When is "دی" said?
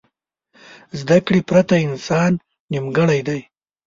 3.27-3.41